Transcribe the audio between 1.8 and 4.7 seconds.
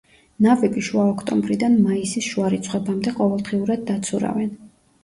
მაისის შუა რიცხვებამდე ყოველდღიურად დაცურავენ.